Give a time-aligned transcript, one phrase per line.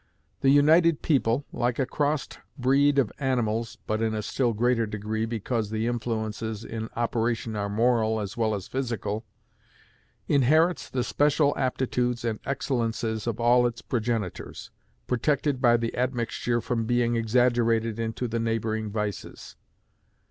[0.39, 5.27] The united people, like a crossed breed of animals (but in a still greater degree,
[5.27, 9.25] because the influences in operation are moral as well as physical),
[10.27, 14.71] inherits the special aptitudes and excellences of all its progenitors,
[15.05, 19.55] protected by the admixture from being exaggerated into the neighboring vices.